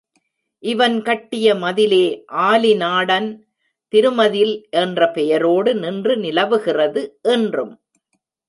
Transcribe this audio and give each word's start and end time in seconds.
இவன் 0.63 0.95
கட்டிய 1.01 1.47
மதிலே 1.55 2.05
ஆலிநாடன் 2.29 3.27
திருமதில் 3.93 4.55
என்ற 4.69 5.09
பெயரோடு 5.11 5.73
நின்று 5.75 6.15
நிலவுகிறது 6.17 7.03
இன்றும். 7.21 7.73